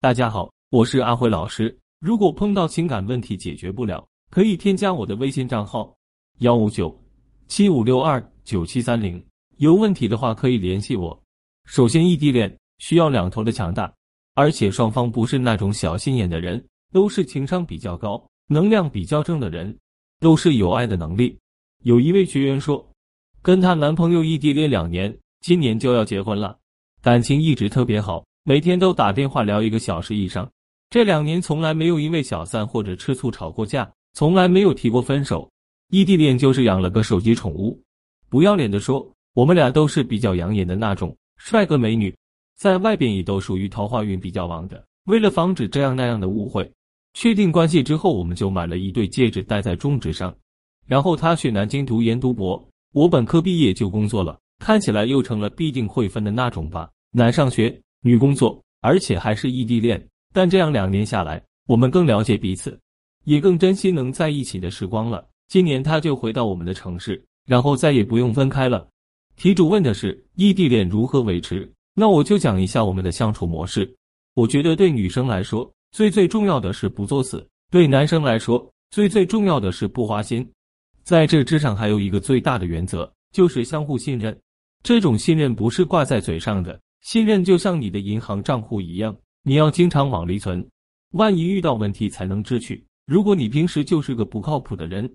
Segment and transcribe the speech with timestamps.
[0.00, 1.76] 大家好，我是阿辉老师。
[1.98, 5.92] 如果碰到情感问题解决不了，可以添加我的微信账号
[6.38, 6.96] 幺五九
[7.48, 9.20] 七五六二九七三零。
[9.56, 11.20] 有问题的话可以联系我。
[11.64, 13.92] 首先，异地恋需要两头的强大，
[14.34, 19.76] 而且双方不是那种小心眼的人，都是情商比较高、能量比较正的人，
[20.20, 21.36] 都是有爱的能力。
[21.82, 22.88] 有一位学员说，
[23.42, 26.56] 跟她男朋友异地恋两年，今年就要结婚了，
[27.02, 28.24] 感情一直特别好。
[28.44, 30.50] 每天都打电话聊一个小时以上，
[30.90, 35.50] 这两年从来没有因为小三或者吃醋吵过架，从来没有提过分手。
[35.90, 37.78] 异地恋就是养了个手机宠物。
[38.28, 42.14] 不要脸的说，我们俩都是比较养眼的那种帅哥美女，
[42.56, 44.82] 在外边也都属于桃花运比较旺的。
[45.04, 46.70] 为了防止这样那样的误会，
[47.14, 50.34] 确定关系之后，我们就买了一对戒指戴在中指上。
[50.86, 52.62] 然后他去南京读研读博，
[52.92, 56.90] 我本科毕业就工作了，看起来又成了必定会分的那种吧。
[57.12, 57.78] 难上学。
[58.02, 62.78] 女工作，而且还是异地恋，但这样两年下来，我们更了解彼此，
[63.24, 65.26] 也更珍惜能在一起的时光了。
[65.48, 68.86] 今年他就回到我们的城市，然后再也不用分开了。
[69.36, 73.92] 题主问的是异地恋如何维持，那我就讲一下我们的相处模式。
[74.34, 77.38] 我觉得对女生来说，最最重要的是不作死；
[77.70, 80.48] 对男生来说，最最重要的是不花心。
[81.02, 84.38] 在这之上，还有一个最大的原则，就是相互信任。
[84.82, 86.78] 这种信任不是挂在嘴上的。
[87.00, 90.66] 信任就像你的银行账户一样，你要经常往里存，
[91.12, 92.84] 万一遇到问题才能支取。
[93.06, 95.10] 如果你平时就是个不靠谱的人，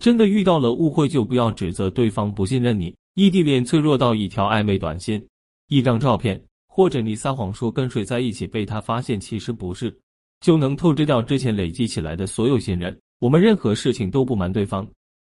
[0.00, 2.94] 真的遇到了误会，就不要指责对方不信任你。
[3.14, 5.24] 异地恋脆弱到一条暧昧短信、
[5.68, 9.96] 一张照片，或者你撒谎说跟谁在一起被他发现其实不是，
[10.40, 12.94] 就能透支掉之前累积起来的所有信任。
[13.20, 14.86] 我们任何事情都不瞒对方，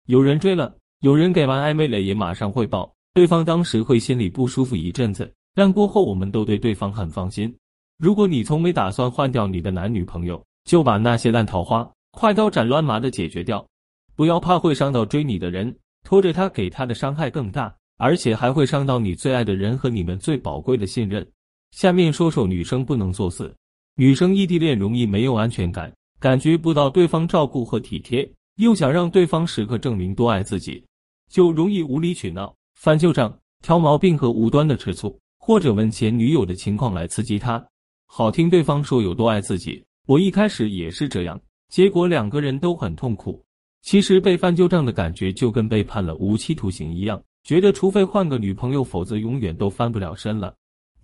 [0.06, 5.32] 有人追了，有人给完暧昧了也马上汇报，对方当时会心里不舒服一阵子。
[5.56, 7.56] 但过后，我们都对对方很放心。
[7.96, 13.66] 如果你从没打算换掉你的男女朋友，就把那些烂桃花快刀斩乱麻的解决掉，
[14.14, 21.26] 不要怕会伤到追你的人，拖着他给他的伤害更大，而且还会伤到你最爱的人和你们最宝贵的信任。
[21.70, 23.50] 下面说说女生不能作死。
[23.94, 25.90] 女生异地恋容易没有安全感，
[26.20, 30.84] 感觉不到对方照顾和体贴，又想让对方时刻证明多爱自己，
[31.30, 35.18] 就容易无理取闹、翻旧账、挑毛病和无端的吃醋。
[35.46, 37.64] 或者问前女友的情况来刺激他，
[38.08, 39.80] 好听对方说有多爱自己。
[40.08, 43.40] 我一开始也是这样，结果两个人都很痛苦。
[43.80, 50.52] 其实被翻旧账的感觉就跟被判了无期徒刑一样，觉得除非换个女朋友，否则永远都翻不了身了。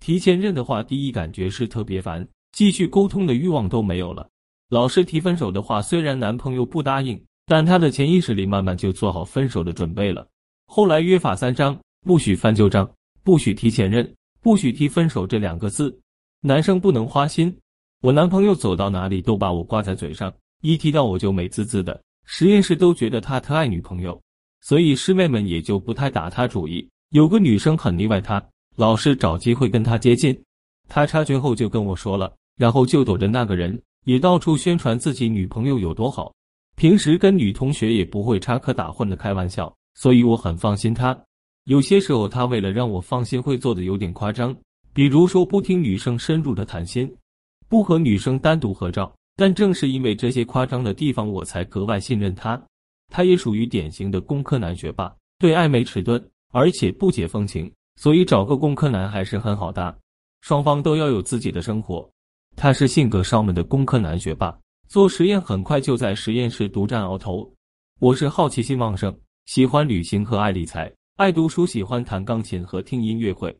[0.01, 4.27] 提前认的话，第一感觉是特别烦，继续沟通的欲望都没有了。
[4.67, 10.27] 老是提分手的话，虽然男朋友不答应，但他的潜意识里慢慢就做好分手的准备了。
[10.65, 12.93] 后来约法三章：不许翻旧账，
[13.23, 14.13] 不许提前认。
[14.43, 15.97] 不许提分手这两个字，
[16.41, 17.57] 男生不能花心。
[18.01, 20.31] 我男朋友走到哪里都把我挂在嘴上，
[20.61, 21.97] 一提到我就美滋滋的。
[22.25, 24.21] 实验室都觉得他特爱女朋友，
[24.59, 26.85] 所以师妹们也就不太打他主意。
[27.11, 28.43] 有个女生很腻歪他，
[28.75, 30.37] 老是找机会跟他接近。
[30.89, 36.33] 他察觉后就跟我说了，然后就躲着那个人，也到处宣传自己女朋友有多好。
[36.75, 41.17] 平时跟女同学也不会插科打诨的开玩笑，所以我很放心他。
[41.65, 44.55] 有些时候，他为了让我放心，会做的有点夸张，
[44.93, 47.09] 比如说不听女生深入的谈心，
[47.69, 49.13] 不和女生单独合照。
[49.35, 52.61] 但正是因为这些夸张的地方，我才格外信任他。
[53.09, 59.97] 他也属于典型的工科男学霸，对暧昧迟钝，而且不解风情，所以找个工科男还是很好的。
[60.41, 62.07] 双方都要有自己的生活。
[62.55, 64.55] 他是性格上门的工科男学霸，
[64.87, 67.49] 做实验很快就在实验室独占鳌头。
[67.99, 70.93] 我是好奇心旺盛，喜欢旅行和爱理财。
[71.15, 73.55] 爱读书，喜欢弹钢琴和听音乐会，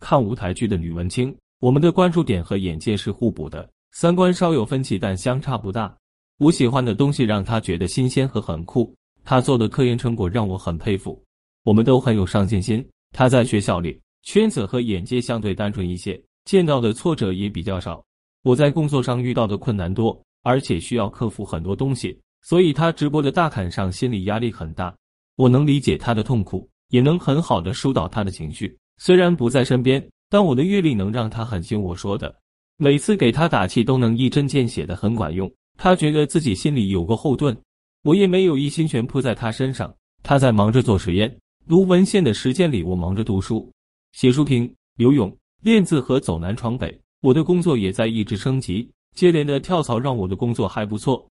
[0.00, 1.36] 看舞台剧的女文青。
[1.60, 5.94] 我们的关注点和眼界是互补的，三观稍有分歧，但相差不大。
[6.38, 11.22] 我喜欢的东西让他觉得新鲜和很酷，他做的科研成果让我很佩服。
[11.64, 12.82] 我们都很有上进心。
[13.12, 18.02] 他在学校里圈子和眼界相对单纯一些，见到的挫折也比较少。
[18.44, 24.96] 我在工作上遇到的困难多，而且需要克服很多东西，所以他直播的大坎上心理压力很大。
[25.36, 26.66] 我能理解他的痛苦。
[26.88, 32.34] 也能很好的疏导他的情绪，虽然不在身边，但我的阅历能让他很信我说的。
[32.76, 37.56] 每次给他打气都能一针见血的很管用，他觉得自己心里有个后盾。
[38.02, 41.34] 我也没有一心全扑在他身上，他在忙着做实验、
[41.68, 43.70] 读文献的时间里，我忙着读书、
[44.12, 47.00] 写书评、游泳、练字和走南闯北。
[47.22, 51.26] 我的工作也在一直升级，接连的跳槽让我的工作还不错。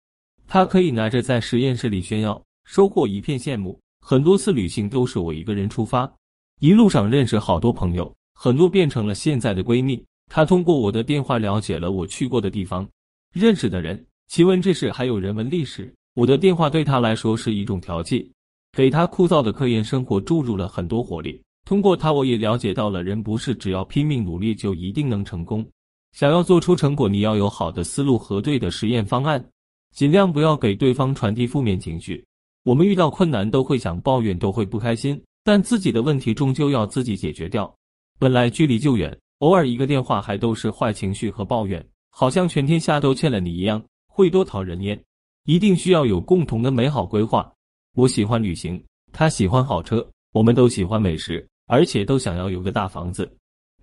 [0.48, 3.80] 他可以拿着在实验室里炫耀，收获一片羡慕。
[4.06, 6.14] 很多次旅行都是我一个人出发，
[6.60, 10.04] 一路上认识好多朋友，很多变成了现在的闺蜜。
[10.30, 12.86] 她通过我的电话了解了我去过的地方、
[13.34, 15.92] 认识的人、奇闻志士，还有人文历史。
[16.16, 18.30] 我的电话对她来说是一种调剂，
[18.74, 21.42] 给她枯燥的科研生活注入了很多活力。
[21.66, 25.66] 通过她，我也了解到了人不是只要拼命努力就一定能成功。
[26.12, 29.50] 想要做出成果，你要有好的思路和对的实验方案，
[29.96, 32.22] 尽量不要给对方传递负面情绪。
[32.64, 37.74] 我们遇到困难都会想抱怨，都会不开心，但自己的问题终究要自己解决掉。
[38.18, 44.98] 本来距离就远，偶尔一个电话还都是坏情绪和抱怨，好像全天下都欠了你一样，会多讨人厌。
[45.46, 47.52] 一定需要有共同的美好规划。
[47.96, 48.82] 我喜欢旅行，
[49.12, 53.30] 他喜欢好车，我们都喜欢美食，而且都想要有个大房子。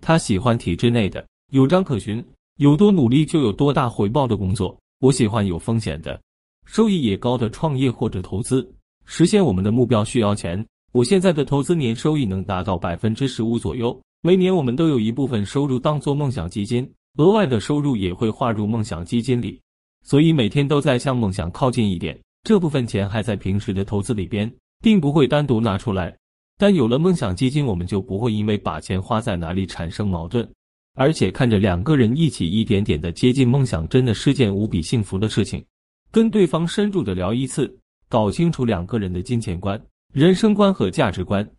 [0.01, 2.25] 他喜欢体制内的，有章可循，
[2.57, 4.75] 有多努力就有多大回报的工作。
[4.99, 6.19] 我喜欢有风险的，
[6.65, 8.67] 收益也高的创业或者投资。
[9.05, 10.65] 实现我们的目标需要钱。
[10.93, 19.57] 我现在的投资年收益能达到百分之十五左右，每年我们都有一部分收入当做梦想基金，额外的收入也会划入梦想基金里。
[20.03, 24.51] 所以每天都在向梦想靠近一点，这部分钱还在平时的投资里边，
[24.83, 26.13] 并不会单独拿出来。
[26.57, 30.45] 但有了梦想基金，我们就不会因为把钱花在哪里产生矛盾，
[30.95, 35.63] 而且看着两个人一起一点点的接近梦想，真的是件无比幸福的事情。
[36.11, 37.73] 跟对方深入的聊一次，
[38.09, 39.81] 搞清楚两个人的金钱观、
[40.13, 41.49] 人生观和价值观，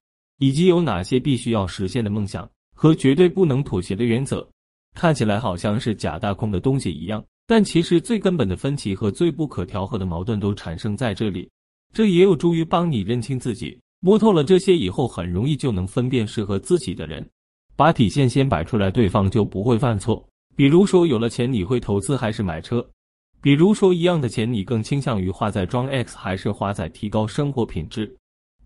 [0.41, 4.47] 以及有哪些必须要实现的梦想和绝对不能妥协的原则，
[4.95, 7.25] 看起来好像是假大空的东西一样。
[7.47, 11.51] 但其实最根本的分歧和最不可调和的矛盾都产生在这里，
[11.95, 17.27] 这也有助于帮你认清自己，摸透了这些以后，很容易就能分辨适合自己的人。
[17.75, 20.23] 把底线先摆出来，对方就不会犯错。
[20.55, 22.87] 比如说，有了钱你会投资还是买车？
[23.43, 28.17] 比如说，一样的钱你更倾向于花在装 X 还是花在提高生活品质？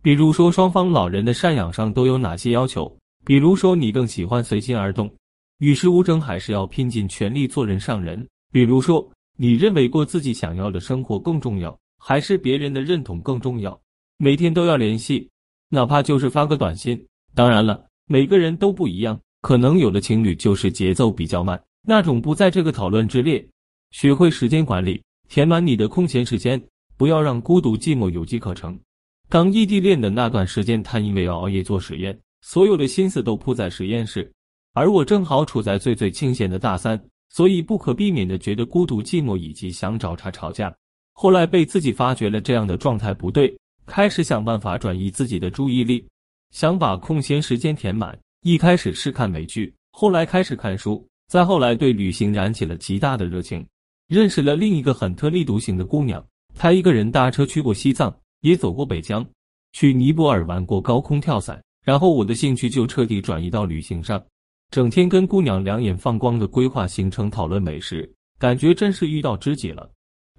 [0.03, 2.95] 比如说，双方老人的赡养上都有哪些要求？
[3.25, 5.11] 比如说，你更喜欢随心而动，
[5.61, 8.25] 与世无争，还是要拼尽全力做人上人？
[8.53, 13.81] 比如说，你认为过自己想要的生活更重要，还是别人的认同更重要？
[14.19, 15.27] 每天都要联系，
[15.71, 17.03] 哪怕就是发个短信。
[17.35, 23.43] 当然了，每个人都不一样，可能有的情侣就是节奏比较慢，那种不在这个讨论之列。
[23.99, 26.63] 学会时间管理，填满你的空闲时间，
[26.99, 28.79] 不要让孤独寂寞有机可乘。
[29.27, 34.31] 刚异地恋的那段时间，他因为要熬夜做实验，所有的心思都扑在实验室，
[34.75, 37.03] 而我正好处在最最清闲的大三。
[37.31, 40.71] 所以不可避免的觉得孤独寂寞，以及想找茬吵架。
[41.15, 46.07] 后来被自己发觉了这样的状态不对，开始想办法转移自己的注意力，
[46.51, 48.17] 想把空闲时间填满。
[48.43, 53.67] 一开始是看美剧，后来开始看书，再后来对旅行燃起了极大的热情，
[54.09, 56.25] 认识了另一个很特立独行的姑娘。
[56.55, 59.27] 她一个人搭车去过西藏，也走过北疆，
[59.73, 61.63] 去尼泊尔玩过高空跳伞。
[61.85, 64.23] 然后我的兴趣就彻底转移到旅行上。
[64.71, 69.89] 整天跟姑娘两眼放光的规划行程、讨论美食，感觉真是遇到知己了。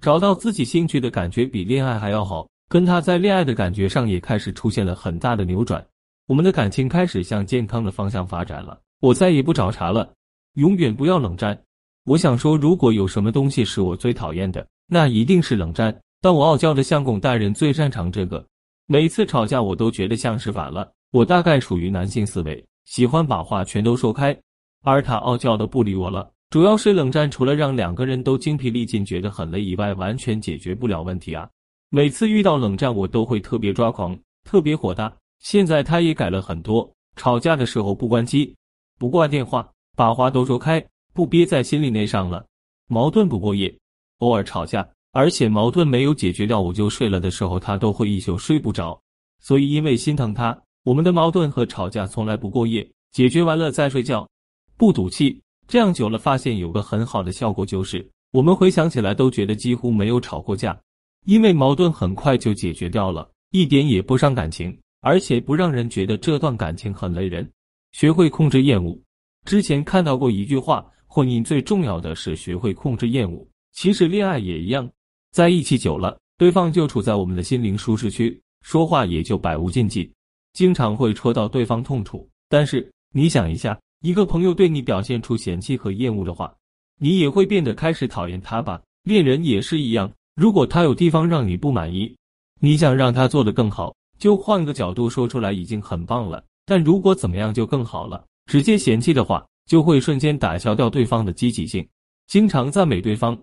[0.02, 5.84] 找到自己兴趣的感觉比恋爱还要好，跟他在恋爱的感觉上也开始出现了很大的扭转。
[6.26, 8.78] 我们的感情开始向健康的方向发展了。
[9.00, 10.12] 我再也不找茬了，
[10.54, 11.58] 永远不要冷战。
[12.08, 15.94] 我想说，如果有什么东西是我最讨厌的，那一定是冷战。
[16.22, 18.42] 但我傲娇的相公大人最擅长这个，
[18.86, 20.90] 每次吵架我都觉得像是反了。
[21.10, 22.64] 我大概属于男性思维。
[22.86, 24.34] 喜欢把话全都说开，
[24.82, 26.30] 而他傲娇的不理我了。
[26.48, 31.46] 主要是冷战，除了让两个人都精疲力尽、觉得很累以外，完全解决不了问题啊！
[31.90, 35.14] 每次遇到冷战，我都会特别抓狂，特别火大。
[35.40, 38.56] 现在他也改了很多，吵架的时候不关机，
[38.98, 40.82] 不挂电话，把话都说开，
[41.18, 42.46] 不憋在心里内伤了。
[42.86, 43.76] 矛盾不过夜，
[44.18, 48.96] 偶尔吵架，而且矛盾没有解决掉我就睡了的时候，他都会一宿睡不着。
[49.40, 50.56] 所以因为心疼他。
[50.84, 54.28] 我们的矛盾和吵架从来不过夜，解决完了再睡觉，
[54.76, 55.42] 不赌气。
[55.66, 60.80] 这样久了，发现有个很好的效果，就是我们回想起来都觉得几乎没有吵过架，
[61.26, 67.50] 因为矛盾很快就解决掉了，一点也不伤感情，而且不让人觉得这段感情很累人。
[67.90, 68.96] 学会控制厌恶。
[69.44, 73.44] 之前看到过一句话：婚姻最重要的是学会控制厌恶。
[73.72, 74.88] 其实恋爱也一样，
[75.32, 80.12] 在一起久了，对方就处在我们的心灵舒适区，说话也就百无禁忌。
[80.52, 86.52] 经常会戳到对方痛处，但是你想一下，一个朋友对你表现出嫌弃和厌恶的话，
[87.00, 88.80] 你也会变得开始讨厌他吧？
[89.04, 92.14] 恋人也是一样，如果他有地方让你不满意，
[92.60, 96.44] 你想让他做得更好，就换个角度说出来已经很棒了。
[96.66, 101.86] 但如果怎么样就更好了，直接嫌弃的话，就会瞬间打消掉对方的积极性。
[102.26, 103.38] 经常赞美对方，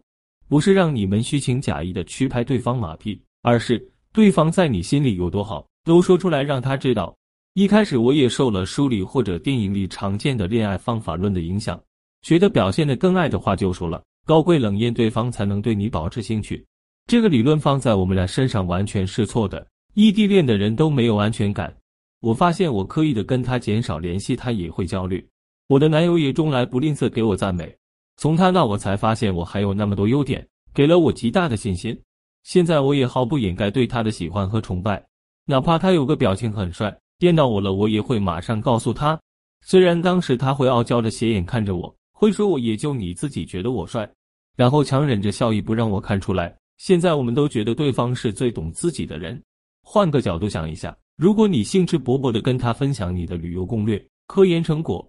[0.49, 5.65] 不是让你们虚情假意的去拍对方马屁，而是对方在你心里有多好。
[5.85, 7.15] 都说出来让他知道。
[7.53, 11.79] 一开始我也受了书里或者电影里常见的恋爱方法论的影响，
[12.23, 16.65] 觉得表现的更爱的话就说了，高贵冷艳对方才能对你保持兴趣。
[17.05, 19.65] 这个理论放在我们俩身上完全是错的。
[19.93, 21.71] 异地恋的人都没有安全感。
[22.19, 25.23] 我发现我刻意的跟他减少联系，他也会焦虑。
[25.67, 27.75] 我的男友也从来不吝啬给我赞美。
[28.17, 31.99] 从他那我才发现我还有那么多优点，给了我极大的信心。
[32.43, 35.03] 现在我也毫不掩盖对他的喜欢和崇拜，
[35.45, 39.19] 哪怕他有个表情很帅，电到我了，我也会马上告诉他。
[39.61, 41.95] 虽然当时他会傲娇的斜眼看着我。
[42.17, 44.09] 会说我也就你自己觉得我帅，
[44.55, 46.55] 然后强忍着笑意不让我看出来。
[46.77, 49.39] 现在我们都觉得对方是最懂自己的人。
[49.83, 55.05] 换个角度想一下，如果你兴致勃勃的跟他分享你的旅游攻略、科研成果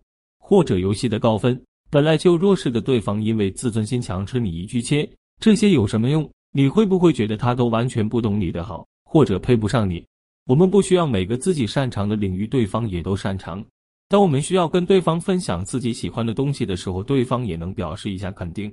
[0.49, 1.61] 或者游戏的高分，
[1.91, 5.05] 本来就弱势的对方因为自尊心强吃你一句切，
[5.41, 6.31] 这些有什么用？
[6.53, 10.07] 你会不会觉得他都完全不懂你的好，或者配不上你？
[10.47, 13.61] 我们不需要每个自己擅长的领域对方也都擅长。
[14.09, 18.73] 当我们需要跟对方分享自己喜欢的东西的时候，对方也能表示一下肯定，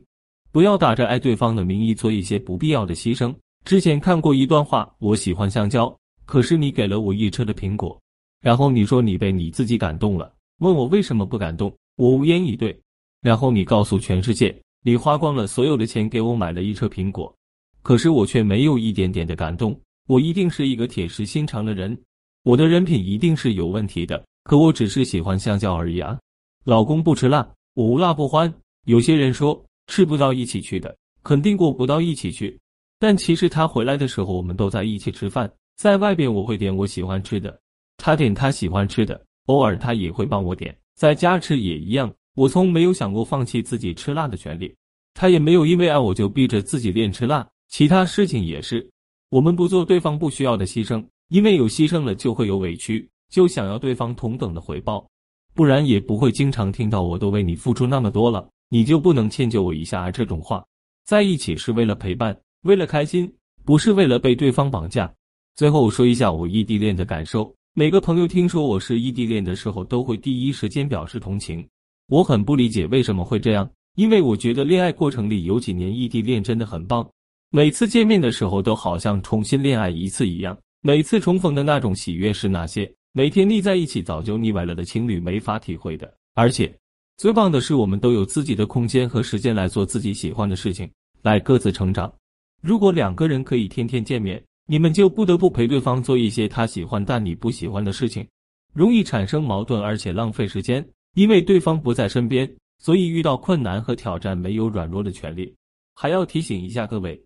[0.51, 3.33] 不要打着爱对方的名义做一些不必要的牺牲。
[3.65, 5.91] 之前看过一段话，我喜欢香蕉，
[6.25, 7.99] 可是你给了我一车的苹果，
[8.43, 10.31] 然后你说你被你自己感动了，
[10.63, 12.79] 问我为什么不感动，我无言以对。
[13.21, 17.33] 然后你告诉全世界，你花光了所有的钱给我买了一车苹果，
[17.81, 19.77] 可是我却没有一点点的感动。
[20.07, 21.97] 我一定是一个铁石心肠的人，
[22.43, 24.23] 我的人品一定是有问题的。
[24.45, 26.17] 可我只是喜欢香蕉而已啊！
[26.63, 28.53] 老公不吃辣，我无辣不欢。
[28.85, 30.93] 有些人说吃不到一起去的，
[31.23, 32.57] 肯定过不到一起去。
[32.99, 35.51] 但其实他回来的时候，我们都在一起吃饭。
[35.77, 37.57] 在外边我会点我喜欢吃的，
[37.97, 40.75] 他点他喜欢吃的，偶尔他也会帮我点。
[40.95, 44.73] 在家吃也一样，我从没有想过放弃自己吃辣的权利。
[45.13, 47.47] 他也没有因为爱我就逼着自己练吃辣。
[47.69, 48.87] 其他事情也是，
[49.29, 53.09] 我们不做对方不需要的牺牲，因为有牺牲了就会有委屈。
[53.29, 55.07] 就想要对方同等的回报，
[55.55, 60.11] 不然也不会经常听到我都为你付出那么多了，你就不能迁就我一下啊？
[60.11, 60.63] 这种话，
[61.03, 63.33] 在一起是为了陪伴，为了开心，
[63.65, 65.11] 不是为了被对方绑架。
[65.55, 71.67] 最后说一下我异地恋的感受，每个朋友听说我是异地恋的时候，都会第一时间表示同情。
[72.07, 77.09] 我很不理解为什么会这样，因为我觉得恋爱过程里有几年异地恋真的很棒，
[77.49, 82.87] 每次见面的时候都好像重新恋爱一次一样，每次重逢的那种喜悦是那些。
[83.11, 86.71] 每天腻在一起早就腻歪了的情侣没法体会的，而且
[87.17, 90.87] 最棒的是，我们都有自己的空间和时间来做自己喜欢的事情，
[91.23, 92.13] 来各自成长。
[92.61, 98.25] 如果两个人可以天天见面，你们就不得不陪对方做一些他喜欢但你不喜欢的事情，
[98.73, 100.85] 容易产生矛盾，而且浪费时间。
[101.15, 105.53] 因为对方不在身边，所以遇到困难和挑战没有软弱的权利。
[105.93, 107.23] 还要提醒一下各位，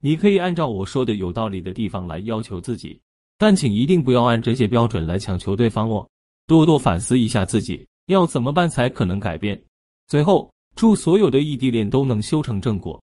[0.00, 3.00] 你可以按照我说的有道理的地方来要求自己。
[3.38, 6.08] 但请一定不要按这些标准来强求对方哦，
[6.46, 9.60] 多多反思一下自己要怎么办才可能改变。
[10.08, 13.00] 最后，祝所有的异地恋都能修成正果。